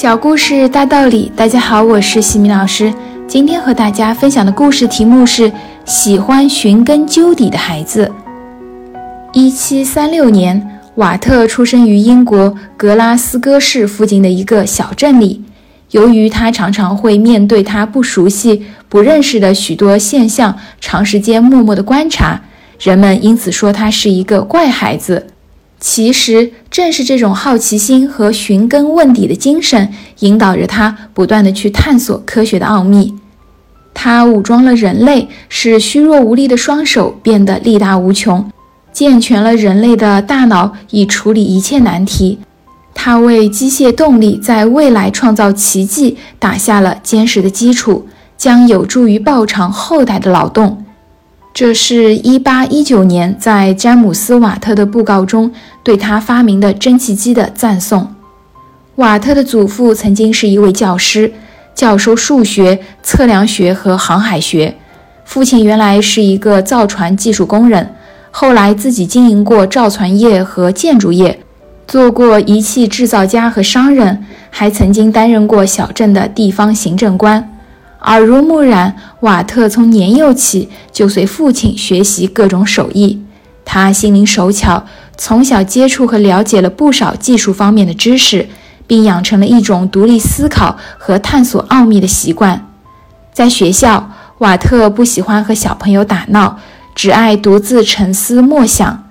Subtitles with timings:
[0.00, 2.94] 小故事大道理，大家好，我是西米老师。
[3.26, 5.50] 今天和大家分享的故事题目是
[5.84, 8.08] 《喜欢寻根究底的孩子》。
[9.32, 15.42] 一七三六年，瓦特出生于英国格拉斯哥市附近的一个小镇里。
[15.90, 22.40] 由于他常常会面对他不熟悉、不认识的许多现象，长时间默默的观察，
[22.78, 25.26] 人们因此说他是一个怪孩子。
[25.80, 33.14] 其实，正是这种好奇心和寻根问底的精神，引导着他不断地去探索科学的奥秘。
[33.94, 38.50] 他武装了人类，使虚弱无力的双手变得力大无穷，
[38.92, 42.38] 健全了人类的大脑，以处理一切难题。
[42.92, 50.84] 他为机械动力在未来创造奇迹打下了坚实的基础，将有助于报偿后代的劳动。
[51.54, 55.50] 这是一八一九年在詹姆斯·瓦特的布告中
[55.82, 58.14] 对他发明的蒸汽机的赞颂。
[58.96, 61.32] 瓦特的祖父曾经是一位教师，
[61.74, 64.76] 教授数学、测量学和航海学。
[65.24, 67.92] 父亲原来是一个造船技术工人，
[68.30, 71.40] 后来自己经营过造船业和建筑业，
[71.86, 77.57] 做过仪器制造家和商人，还曾经担任过小镇的地方行政官。
[78.02, 83.22] 耳濡目染，瓦特从年幼起就随父亲学习各种手艺。
[83.64, 88.48] 他心灵手巧，从小接触和了解了不少技术方面的知识，
[88.86, 92.66] 并养成了一种独立思考和探索奥秘的习惯。
[93.32, 96.58] 在学校，瓦特不喜欢和小朋友打闹，
[96.94, 99.04] 只爱独自沉思默想。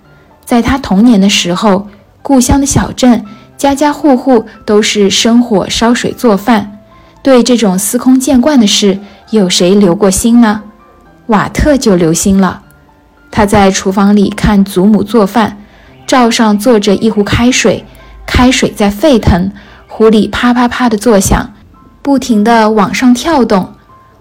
[0.43, 1.87] 在他童年的时候，
[2.21, 3.23] 故乡的小镇
[3.57, 6.76] 家家户户都是生火烧水做饭。
[7.27, 8.97] 对这种司空见惯的事，
[9.31, 10.63] 有谁留过心呢？
[11.25, 12.61] 瓦特就留心了。
[13.29, 15.57] 他在厨房里看祖母做饭，
[16.07, 17.83] 灶上坐着一壶开水，
[18.25, 19.51] 开水在沸腾，
[19.89, 21.53] 壶里啪啪啪的作响，
[22.01, 23.73] 不停地往上跳动。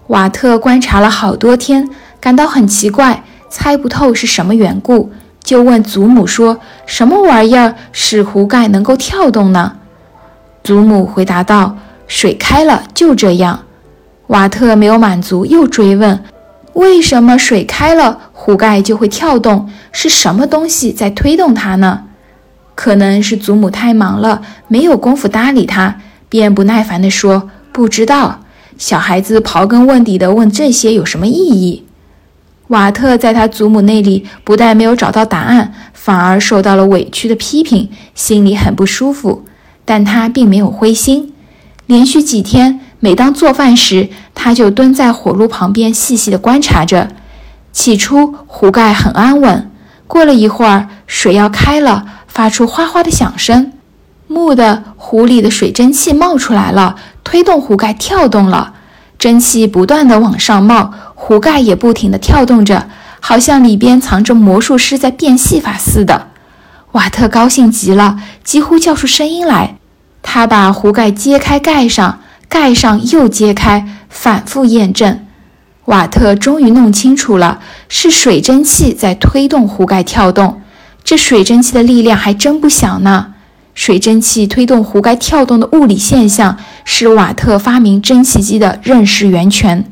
[0.07, 9.77] 瓦特观察了好多天，感到很奇怪，猜不透是什么缘故，就问祖母说：“什么玩意儿使壶盖能够跳动呢？”
[10.61, 11.77] 祖母回答道。
[12.07, 13.65] 水开了，就这样。
[14.27, 16.23] 瓦特没有满足，又追问
[16.73, 19.69] ：“为什么水开了，壶盖就会跳动？
[19.91, 22.03] 是什么东西在推动它呢？”
[22.75, 25.95] 可能是祖母太忙了，没有功夫搭理他，
[26.29, 28.41] 便不耐烦地说：“不知道。”
[28.77, 31.83] 小孩子刨根问底地问这些有什么意义？
[32.67, 39.45] 瓦特在他祖母那里不但没有找到答案，反而受到了委屈的批评，心里很不舒服。
[39.83, 41.33] 但他并没有灰心。
[41.87, 47.07] 连续几天，每当做饭时，他就蹲在火炉旁边细细地观察着。
[47.71, 49.71] 起初，壶盖很安稳。
[50.05, 53.71] 过了一会儿，水要开了，发出哗哗的响声。
[54.27, 58.73] 蓦地，壶里的水蒸气冒出来了，推动壶盖跳动了。
[59.17, 62.89] 蒸汽不断地往上冒，壶盖也不停地跳动着，
[63.21, 66.27] 好像里边藏着魔术师在变戏法似的。
[66.91, 69.76] 瓦特高兴极了，几乎叫出声音来。
[70.29, 75.21] 他把壶盖揭开，盖上，盖上，又揭开，反复验证。
[75.85, 80.61] 瓦特终于弄清楚了，是水蒸气在推动壶盖跳动。
[81.01, 83.35] 这水蒸气的力量还真不小呢。
[83.73, 89.89] 水蒸气推动壶盖跳动的物理现象，是瓦特发明蒸汽机的认识源泉。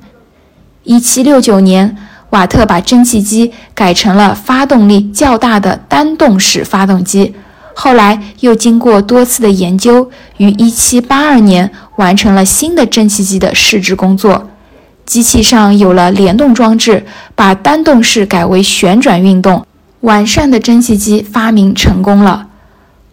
[0.84, 1.96] 一七六九年，
[2.32, 7.34] 瓦特把蒸汽机改成了发动力较大的单动式发动机。
[7.78, 14.50] 后来又经过多次的研究，于1782年完成了新的蒸汽机的试制工作。
[15.06, 17.06] 机器上有了联动装置，
[17.36, 19.68] 把单动式改为旋转运动，
[20.00, 22.48] 完善的蒸汽机发明成功了。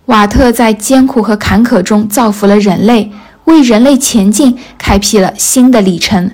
[0.07, 3.11] 瓦特在艰苦和坎坷中造福了人类，
[3.45, 6.31] 为人类前进开辟了新的里程。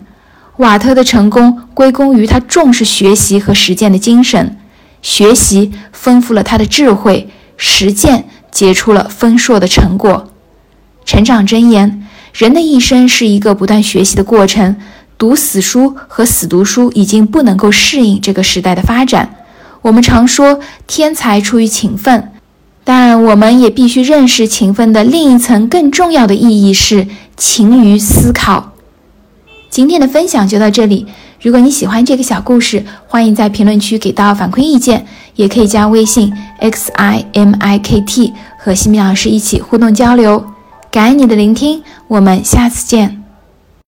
[0.58, 4.56] 瓦特的成功归功于他重视学习和实践的精神，
[5.00, 7.28] 学习丰富了他的智慧。
[7.58, 10.30] 实践结出了丰硕的成果。
[11.04, 14.76] 成长箴言：人的一生是一个不断学习的过程。
[15.18, 19.34] 读死书和死读书已经不能够适应这个时代的发展。
[19.82, 22.30] 我们常说天才出于勤奋，
[22.84, 28.74] 但我们也必须认识勤奋的另一层更重要的意义是勤于思考。
[29.68, 31.06] 今天的分享就到这里。
[31.42, 35.04] 如果你喜欢这个小故事，欢迎在评论区给到反馈意见，
[35.34, 40.44] 也可以加微信 x i m i k t 和西米老师一起互动交流。
[40.90, 43.17] 感恩你的聆听，我们下次见。